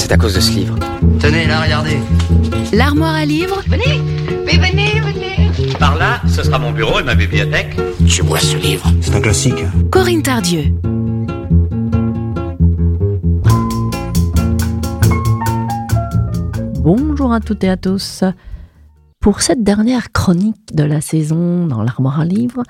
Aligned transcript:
C'est 0.00 0.12
à 0.12 0.16
cause 0.16 0.34
de 0.34 0.40
ce 0.40 0.52
livre. 0.52 0.76
Tenez, 1.20 1.46
là, 1.46 1.60
regardez. 1.60 1.98
L'armoire 2.72 3.14
à 3.14 3.26
livres 3.26 3.60
Venez, 3.68 4.00
mais 4.46 4.56
venez, 4.56 4.98
venez. 4.98 5.74
Par 5.78 5.98
là, 5.98 6.22
ce 6.26 6.42
sera 6.42 6.58
mon 6.58 6.72
bureau 6.72 7.00
et 7.00 7.02
ma 7.02 7.14
bibliothèque. 7.14 7.76
Tu 8.08 8.22
vois 8.22 8.38
ce 8.38 8.56
livre 8.56 8.90
C'est 9.02 9.14
un 9.14 9.20
classique. 9.20 9.62
Corinne 9.90 10.22
Tardieu. 10.22 10.72
Bonjour 16.78 17.34
à 17.34 17.40
toutes 17.40 17.62
et 17.64 17.68
à 17.68 17.76
tous. 17.76 18.24
Pour 19.20 19.42
cette 19.42 19.62
dernière 19.62 20.12
chronique 20.12 20.74
de 20.74 20.82
la 20.82 21.02
saison 21.02 21.66
dans 21.66 21.82
l'armoire 21.82 22.20
à 22.20 22.24
livres, 22.24 22.62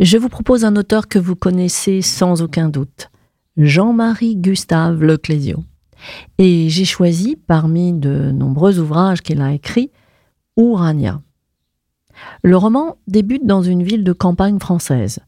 je 0.00 0.16
vous 0.16 0.30
propose 0.30 0.64
un 0.64 0.74
auteur 0.76 1.06
que 1.06 1.18
vous 1.18 1.36
connaissez 1.36 2.00
sans 2.00 2.40
aucun 2.40 2.70
doute, 2.70 3.10
Jean-Marie 3.58 4.36
Gustave 4.36 5.02
Leclésio. 5.02 5.64
Et 6.38 6.68
j'ai 6.68 6.84
choisi, 6.84 7.36
parmi 7.36 7.92
de 7.92 8.30
nombreux 8.30 8.78
ouvrages 8.78 9.22
qu'il 9.22 9.40
a 9.40 9.52
écrits, 9.52 9.90
Urania. 10.56 11.22
Le 12.42 12.56
roman 12.56 12.96
débute 13.06 13.46
dans 13.46 13.62
une 13.62 13.82
ville 13.82 14.04
de 14.04 14.12
campagne 14.12 14.58
française. 14.58 15.20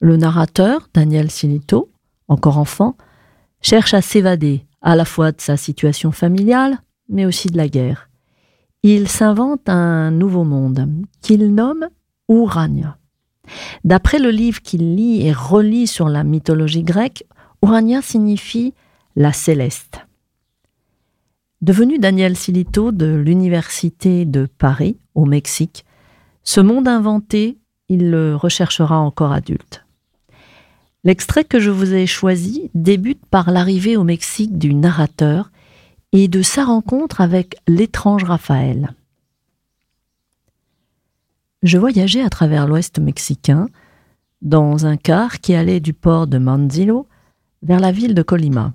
Le 0.00 0.16
narrateur, 0.16 0.88
Daniel 0.94 1.30
Silito, 1.30 1.90
encore 2.28 2.58
enfant, 2.58 2.96
cherche 3.60 3.94
à 3.94 4.02
s'évader 4.02 4.66
à 4.80 4.96
la 4.96 5.04
fois 5.04 5.32
de 5.32 5.40
sa 5.40 5.56
situation 5.56 6.10
familiale, 6.10 6.78
mais 7.08 7.24
aussi 7.24 7.48
de 7.48 7.56
la 7.56 7.68
guerre. 7.68 8.08
Il 8.82 9.08
s'invente 9.08 9.68
un 9.68 10.10
nouveau 10.10 10.44
monde 10.44 10.88
qu'il 11.20 11.54
nomme 11.54 11.88
Urania. 12.28 12.98
D'après 13.84 14.18
le 14.18 14.30
livre 14.30 14.60
qu'il 14.60 14.96
lit 14.96 15.26
et 15.26 15.32
relit 15.32 15.86
sur 15.86 16.08
la 16.08 16.24
mythologie 16.24 16.82
grecque, 16.82 17.24
Urania 17.62 18.02
signifie 18.02 18.74
la 19.16 19.32
céleste. 19.32 20.06
Devenu 21.60 21.98
Daniel 21.98 22.36
Silito 22.36 22.90
de 22.92 23.14
l'Université 23.14 24.24
de 24.24 24.46
Paris, 24.46 24.98
au 25.14 25.26
Mexique, 25.26 25.84
ce 26.42 26.60
monde 26.60 26.88
inventé, 26.88 27.58
il 27.88 28.10
le 28.10 28.34
recherchera 28.34 28.98
encore 28.98 29.32
adulte. 29.32 29.84
L'extrait 31.04 31.44
que 31.44 31.60
je 31.60 31.70
vous 31.70 31.94
ai 31.94 32.06
choisi 32.06 32.70
débute 32.74 33.24
par 33.26 33.50
l'arrivée 33.50 33.96
au 33.96 34.04
Mexique 34.04 34.58
du 34.58 34.74
narrateur 34.74 35.50
et 36.12 36.28
de 36.28 36.42
sa 36.42 36.64
rencontre 36.64 37.20
avec 37.20 37.56
l'étrange 37.66 38.24
Raphaël. 38.24 38.94
Je 41.62 41.78
voyageais 41.78 42.22
à 42.22 42.30
travers 42.30 42.66
l'ouest 42.66 42.98
mexicain 42.98 43.68
dans 44.42 44.86
un 44.86 44.96
car 44.96 45.40
qui 45.40 45.54
allait 45.54 45.80
du 45.80 45.92
port 45.92 46.26
de 46.26 46.38
Manzilo 46.38 47.06
vers 47.62 47.78
la 47.78 47.92
ville 47.92 48.14
de 48.14 48.22
Colima. 48.22 48.74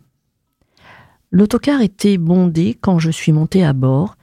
L'autocar 1.31 1.81
était 1.81 2.17
bondé 2.17 2.77
quand 2.79 2.99
je 2.99 3.11
suis 3.11 3.31
monté 3.31 3.63
à 3.63 3.73
bord 3.73 4.15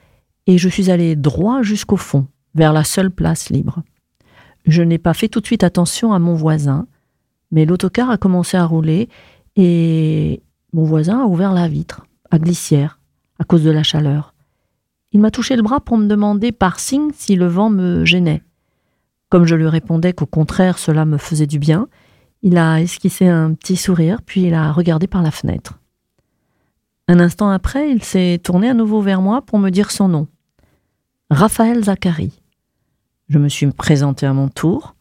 et 0.47 0.57
je 0.57 0.69
suis 0.69 0.89
allé 0.89 1.15
droit 1.15 1.61
jusqu'au 1.61 1.97
fond, 1.97 2.27
vers 2.55 2.73
la 2.73 2.83
seule 2.83 3.11
place 3.11 3.49
libre. 3.49 3.83
Je 4.65 4.81
n'ai 4.81 4.97
pas 4.97 5.13
fait 5.13 5.27
tout 5.27 5.39
de 5.39 5.45
suite 5.45 5.63
attention 5.63 6.13
à 6.13 6.19
mon 6.19 6.33
voisin, 6.33 6.87
mais 7.51 7.65
l'autocar 7.65 8.09
a 8.09 8.17
commencé 8.17 8.57
à 8.57 8.65
rouler 8.65 9.09
et 9.55 10.41
mon 10.73 10.83
voisin 10.83 11.21
a 11.21 11.25
ouvert 11.25 11.53
la 11.53 11.67
vitre, 11.67 12.05
à 12.31 12.39
glissière, 12.39 12.99
à 13.39 13.43
cause 13.43 13.63
de 13.63 13.71
la 13.71 13.83
chaleur. 13.83 14.33
Il 15.11 15.21
m'a 15.21 15.31
touché 15.31 15.55
le 15.55 15.61
bras 15.61 15.79
pour 15.79 15.97
me 15.97 16.07
demander 16.07 16.51
par 16.51 16.79
signe 16.79 17.11
si 17.13 17.35
le 17.35 17.47
vent 17.47 17.69
me 17.69 18.03
gênait. 18.03 18.41
Comme 19.29 19.45
je 19.45 19.55
lui 19.55 19.67
répondais 19.67 20.13
qu'au 20.13 20.25
contraire 20.25 20.79
cela 20.79 21.05
me 21.05 21.17
faisait 21.17 21.47
du 21.47 21.59
bien, 21.59 21.87
il 22.41 22.57
a 22.57 22.81
esquissé 22.81 23.27
un 23.27 23.53
petit 23.53 23.75
sourire, 23.75 24.21
puis 24.25 24.43
il 24.43 24.53
a 24.53 24.71
regardé 24.71 25.07
par 25.07 25.21
la 25.21 25.31
fenêtre. 25.31 25.79
Un 27.07 27.19
instant 27.19 27.49
après, 27.49 27.91
il 27.91 28.03
s'est 28.03 28.39
tourné 28.43 28.69
à 28.69 28.73
nouveau 28.73 29.01
vers 29.01 29.21
moi 29.21 29.43
pour 29.43 29.59
me 29.59 29.69
dire 29.69 29.91
son 29.91 30.07
nom. 30.07 30.27
Raphaël 31.29 31.83
Zachary. 31.83 32.31
Je 33.29 33.37
me 33.37 33.49
suis 33.49 33.67
présenté 33.67 34.25
à 34.25 34.33
mon 34.33 34.49
tour. 34.49 34.95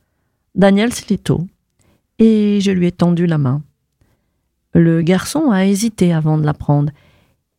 Daniel 0.55 0.93
Slito. 0.93 1.47
Et 2.19 2.61
je 2.61 2.71
lui 2.71 2.87
ai 2.87 2.93
tendu 2.93 3.27
la 3.27 3.39
main. 3.39 3.63
Le 4.75 5.03
garçon 5.03 5.51
a 5.51 5.67
hésité 5.67 6.13
avant 6.13 6.37
de 6.37 6.45
la 6.45 6.55
prendre, 6.55 6.93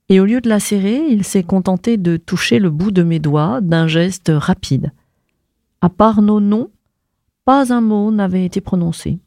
et 0.09 0.19
au 0.19 0.25
lieu 0.25 0.41
de 0.41 0.49
la 0.49 0.59
serrer, 0.59 1.07
il 1.09 1.23
s'est 1.23 1.43
contenté 1.43 1.97
de 1.97 2.17
toucher 2.17 2.59
le 2.59 2.69
bout 2.69 2.91
de 2.91 3.03
mes 3.03 3.19
doigts 3.19 3.61
d'un 3.61 3.87
geste 3.87 4.31
rapide. 4.33 4.91
À 5.81 5.89
part 5.89 6.21
nos 6.21 6.39
noms, 6.39 6.69
pas 7.45 7.73
un 7.73 7.81
mot 7.81 8.11
n'avait 8.11 8.45
été 8.45 8.61
prononcé. 8.61 9.19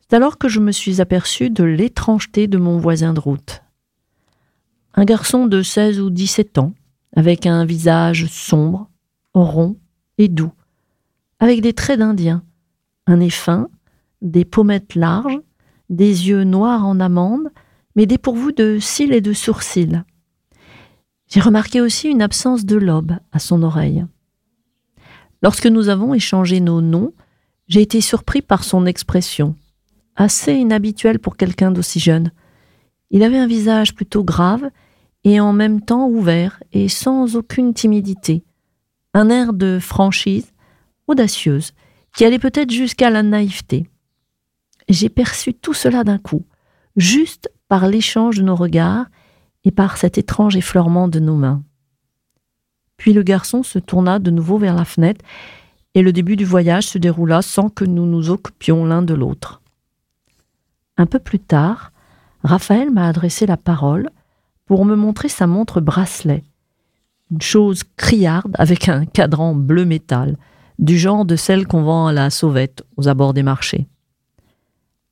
C'est 0.00 0.16
alors 0.16 0.38
que 0.38 0.48
je 0.48 0.58
me 0.58 0.72
suis 0.72 1.00
aperçu 1.00 1.50
de 1.50 1.64
l'étrangeté 1.64 2.48
de 2.48 2.58
mon 2.58 2.78
voisin 2.78 3.12
de 3.12 3.20
route. 3.20 3.62
Un 4.94 5.04
garçon 5.04 5.46
de 5.46 5.62
16 5.62 6.00
ou 6.00 6.10
17 6.10 6.58
ans, 6.58 6.74
avec 7.14 7.46
un 7.46 7.64
visage 7.64 8.26
sombre, 8.26 8.90
rond 9.34 9.76
et 10.18 10.28
doux, 10.28 10.52
avec 11.38 11.60
des 11.62 11.72
traits 11.72 11.98
d'Indien, 11.98 12.42
un 13.06 13.18
nez 13.18 13.30
fin, 13.30 13.68
des 14.22 14.44
pommettes 14.44 14.94
larges, 14.94 15.40
des 15.88 16.28
yeux 16.28 16.44
noirs 16.44 16.86
en 16.86 17.00
amande, 17.00 17.50
mais 17.96 18.06
dépourvus 18.06 18.52
de 18.52 18.78
cils 18.80 19.12
et 19.12 19.20
de 19.20 19.32
sourcils. 19.32 20.02
J'ai 21.28 21.40
remarqué 21.40 21.80
aussi 21.80 22.08
une 22.08 22.22
absence 22.22 22.64
de 22.64 22.76
lobe 22.76 23.12
à 23.32 23.38
son 23.38 23.62
oreille. 23.62 24.04
Lorsque 25.42 25.66
nous 25.66 25.88
avons 25.88 26.12
échangé 26.14 26.60
nos 26.60 26.80
noms, 26.80 27.12
j'ai 27.68 27.82
été 27.82 28.00
surpris 28.00 28.42
par 28.42 28.64
son 28.64 28.84
expression, 28.84 29.54
assez 30.16 30.54
inhabituelle 30.54 31.18
pour 31.18 31.36
quelqu'un 31.36 31.70
d'aussi 31.70 32.00
jeune. 32.00 32.32
Il 33.10 33.22
avait 33.22 33.38
un 33.38 33.46
visage 33.46 33.94
plutôt 33.94 34.24
grave 34.24 34.70
et 35.24 35.40
en 35.40 35.52
même 35.52 35.80
temps 35.80 36.08
ouvert 36.08 36.62
et 36.72 36.88
sans 36.88 37.36
aucune 37.36 37.74
timidité, 37.74 38.44
un 39.14 39.28
air 39.28 39.52
de 39.52 39.78
franchise 39.80 40.52
audacieuse 41.06 41.72
qui 42.14 42.24
allait 42.24 42.38
peut-être 42.38 42.70
jusqu'à 42.70 43.10
la 43.10 43.22
naïveté. 43.22 43.88
J'ai 44.88 45.08
perçu 45.08 45.54
tout 45.54 45.74
cela 45.74 46.04
d'un 46.04 46.18
coup, 46.18 46.44
juste 46.96 47.50
par 47.68 47.86
l'échange 47.86 48.38
de 48.38 48.42
nos 48.42 48.56
regards 48.56 49.06
et 49.64 49.70
par 49.70 49.96
cet 49.96 50.18
étrange 50.18 50.56
effleurement 50.56 51.08
de 51.08 51.20
nos 51.20 51.36
mains. 51.36 51.62
Puis 52.96 53.12
le 53.12 53.22
garçon 53.22 53.62
se 53.62 53.78
tourna 53.78 54.18
de 54.18 54.30
nouveau 54.30 54.58
vers 54.58 54.74
la 54.74 54.84
fenêtre 54.84 55.24
et 55.94 56.02
le 56.02 56.12
début 56.12 56.36
du 56.36 56.44
voyage 56.44 56.86
se 56.86 56.98
déroula 56.98 57.42
sans 57.42 57.68
que 57.68 57.84
nous 57.84 58.06
nous 58.06 58.30
occupions 58.30 58.84
l'un 58.84 59.02
de 59.02 59.14
l'autre. 59.14 59.60
Un 60.96 61.06
peu 61.06 61.18
plus 61.18 61.38
tard, 61.38 61.92
Raphaël 62.42 62.90
m'a 62.90 63.06
adressé 63.06 63.46
la 63.46 63.56
parole 63.56 64.10
pour 64.66 64.84
me 64.84 64.96
montrer 64.96 65.28
sa 65.28 65.46
montre 65.46 65.80
bracelet, 65.80 66.44
une 67.30 67.42
chose 67.42 67.82
criarde 67.96 68.54
avec 68.58 68.88
un 68.88 69.04
cadran 69.04 69.54
bleu 69.54 69.84
métal, 69.84 70.36
du 70.78 70.98
genre 70.98 71.24
de 71.24 71.36
celle 71.36 71.66
qu'on 71.66 71.82
vend 71.82 72.06
à 72.06 72.12
la 72.12 72.30
sauvette 72.30 72.82
aux 72.96 73.08
abords 73.08 73.34
des 73.34 73.42
marchés. 73.42 73.86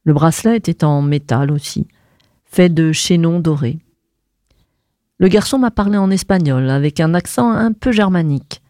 Le 0.05 0.15
bracelet 0.15 0.57
était 0.57 0.85
en 0.85 1.03
métal 1.03 1.51
aussi, 1.51 1.87
fait 2.45 2.71
de 2.71 2.93
chaînons 2.93 3.41
dorés. 3.41 3.79
Le 5.19 5.29
garçon 5.29 5.59
m'a 5.59 5.71
parlé 5.71 5.99
en 5.99 6.11
espagnol, 6.11 6.71
avec 6.71 7.01
un 7.01 7.13
accent 7.13 7.51
un 7.51 7.73
peu 7.73 7.93
germanique. 7.93 8.63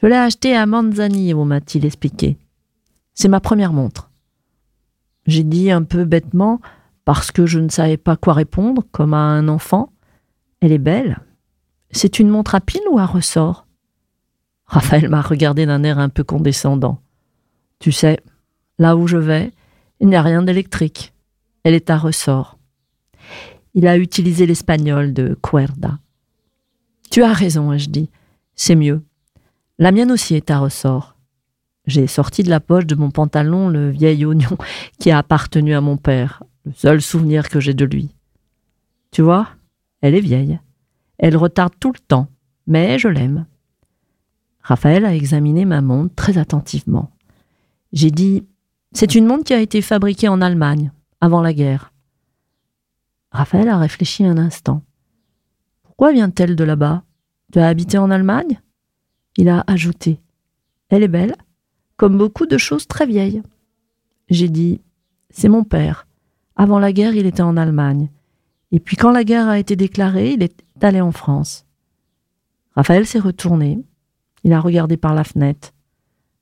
Je 0.00 0.06
l'ai 0.06 0.16
acheté 0.16 0.56
à 0.56 0.64
Manzanillo, 0.64 1.44
m'a-t-il 1.44 1.84
expliqué. 1.84 2.38
C'est 3.14 3.28
ma 3.28 3.40
première 3.40 3.72
montre. 3.72 4.10
J'ai 5.26 5.42
dit 5.42 5.70
un 5.70 5.82
peu 5.82 6.04
bêtement, 6.04 6.60
parce 7.06 7.30
que 7.30 7.46
je 7.46 7.60
ne 7.60 7.68
savais 7.68 7.96
pas 7.96 8.16
quoi 8.16 8.34
répondre, 8.34 8.82
comme 8.90 9.14
à 9.14 9.18
un 9.18 9.46
enfant. 9.46 9.92
Elle 10.60 10.72
est 10.72 10.78
belle. 10.78 11.20
C'est 11.92 12.18
une 12.18 12.28
montre 12.28 12.56
à 12.56 12.60
pile 12.60 12.82
ou 12.90 12.98
à 12.98 13.06
ressort? 13.06 13.66
Raphaël 14.66 15.08
m'a 15.08 15.22
regardé 15.22 15.66
d'un 15.66 15.84
air 15.84 16.00
un 16.00 16.08
peu 16.08 16.24
condescendant. 16.24 17.00
Tu 17.78 17.92
sais, 17.92 18.18
là 18.80 18.96
où 18.96 19.06
je 19.06 19.18
vais, 19.18 19.52
il 20.00 20.08
n'y 20.08 20.16
a 20.16 20.22
rien 20.22 20.42
d'électrique. 20.42 21.14
Elle 21.62 21.74
est 21.74 21.90
à 21.90 21.96
ressort. 21.96 22.58
Il 23.74 23.86
a 23.86 23.96
utilisé 23.96 24.44
l'espagnol 24.44 25.14
de 25.14 25.38
cuerda. 25.40 26.00
Tu 27.12 27.22
as 27.22 27.32
raison, 27.32 27.72
ai-je 27.72 27.88
dit. 27.88 28.10
C'est 28.56 28.74
mieux. 28.74 29.00
La 29.78 29.92
mienne 29.92 30.10
aussi 30.10 30.34
est 30.34 30.50
à 30.50 30.58
ressort. 30.58 31.14
J'ai 31.86 32.08
sorti 32.08 32.42
de 32.42 32.50
la 32.50 32.58
poche 32.58 32.86
de 32.86 32.96
mon 32.96 33.12
pantalon 33.12 33.68
le 33.68 33.90
vieil 33.90 34.24
oignon 34.24 34.58
qui 34.98 35.12
a 35.12 35.18
appartenu 35.18 35.72
à 35.72 35.80
mon 35.80 35.96
père, 35.96 36.42
le 36.66 36.72
seul 36.72 37.00
souvenir 37.00 37.48
que 37.48 37.60
j'ai 37.60 37.74
de 37.74 37.84
lui. 37.84 38.10
Tu 39.12 39.22
vois, 39.22 39.48
elle 40.00 40.16
est 40.16 40.20
vieille. 40.20 40.58
Elle 41.16 41.36
retarde 41.36 41.72
tout 41.78 41.92
le 41.92 42.00
temps, 42.00 42.28
mais 42.66 42.98
je 42.98 43.08
l'aime. 43.08 43.46
Raphaël 44.60 45.04
a 45.04 45.14
examiné 45.14 45.64
ma 45.64 45.80
montre 45.80 46.14
très 46.16 46.38
attentivement. 46.38 47.12
J'ai 47.92 48.10
dit 48.10 48.44
C'est 48.92 49.14
une 49.14 49.26
montre 49.26 49.44
qui 49.44 49.54
a 49.54 49.60
été 49.60 49.80
fabriquée 49.80 50.28
en 50.28 50.42
Allemagne, 50.42 50.90
avant 51.20 51.40
la 51.40 51.54
guerre. 51.54 51.92
Raphaël 53.30 53.68
a 53.68 53.78
réfléchi 53.78 54.24
un 54.24 54.36
instant. 54.36 54.82
Pourquoi 55.84 56.12
vient-elle 56.12 56.56
de 56.56 56.64
là-bas? 56.64 57.04
Tu 57.52 57.60
as 57.60 57.68
habité 57.68 57.96
en 57.96 58.10
Allemagne? 58.10 58.60
Il 59.36 59.48
a 59.48 59.62
ajouté 59.68 60.20
Elle 60.88 61.04
est 61.04 61.08
belle, 61.08 61.36
comme 61.96 62.18
beaucoup 62.18 62.46
de 62.46 62.58
choses 62.58 62.88
très 62.88 63.06
vieilles. 63.06 63.42
J'ai 64.28 64.48
dit 64.48 64.80
C'est 65.30 65.48
mon 65.48 65.62
père. 65.62 66.08
Avant 66.56 66.78
la 66.78 66.92
guerre, 66.92 67.14
il 67.14 67.26
était 67.26 67.42
en 67.42 67.56
Allemagne. 67.56 68.10
Et 68.72 68.80
puis 68.80 68.96
quand 68.96 69.12
la 69.12 69.24
guerre 69.24 69.48
a 69.48 69.58
été 69.58 69.76
déclarée, 69.76 70.32
il 70.32 70.42
est 70.42 70.64
allé 70.80 71.00
en 71.00 71.12
France. 71.12 71.66
Raphaël 72.74 73.06
s'est 73.06 73.18
retourné. 73.18 73.78
Il 74.42 74.52
a 74.52 74.60
regardé 74.60 74.96
par 74.96 75.14
la 75.14 75.24
fenêtre. 75.24 75.72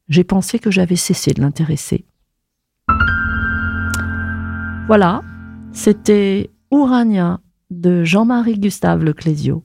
J'ai 0.08 0.24
pensé 0.24 0.58
que 0.58 0.70
j'avais 0.70 0.96
cessé 0.96 1.32
de 1.32 1.40
l'intéresser. 1.40 2.04
Voilà, 4.86 5.22
c'était 5.72 6.50
Urania 6.70 7.40
de 7.70 8.04
Jean-Marie 8.04 8.58
Gustave 8.58 9.02
Leclésio. 9.02 9.64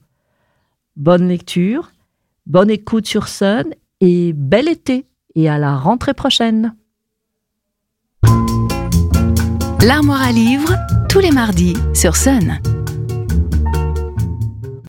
Bonne 0.96 1.28
lecture, 1.28 1.92
bonne 2.46 2.70
écoute 2.70 3.06
sur 3.06 3.28
Sun 3.28 3.74
et 4.00 4.32
bel 4.32 4.68
été 4.68 5.06
et 5.34 5.48
à 5.48 5.58
la 5.58 5.76
rentrée 5.76 6.14
prochaine. 6.14 6.74
L'armoire 9.82 10.20
à 10.20 10.30
livres, 10.30 10.76
tous 11.08 11.20
les 11.20 11.30
mardis 11.30 11.74
sur 11.94 12.14
Sun. 12.14 12.60